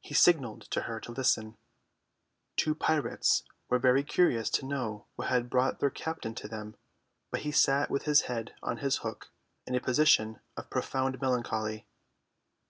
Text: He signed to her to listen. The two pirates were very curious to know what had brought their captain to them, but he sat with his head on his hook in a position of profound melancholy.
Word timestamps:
He 0.00 0.12
signed 0.12 0.62
to 0.72 0.80
her 0.90 0.98
to 0.98 1.12
listen. 1.12 1.52
The 1.52 1.56
two 2.60 2.74
pirates 2.74 3.44
were 3.68 3.78
very 3.78 4.02
curious 4.02 4.50
to 4.50 4.66
know 4.66 5.06
what 5.14 5.28
had 5.28 5.48
brought 5.48 5.78
their 5.78 5.88
captain 5.88 6.34
to 6.34 6.48
them, 6.48 6.74
but 7.30 7.42
he 7.42 7.52
sat 7.52 7.88
with 7.88 8.02
his 8.02 8.22
head 8.22 8.56
on 8.60 8.78
his 8.78 8.96
hook 9.06 9.30
in 9.68 9.76
a 9.76 9.80
position 9.80 10.40
of 10.56 10.68
profound 10.68 11.20
melancholy. 11.20 11.86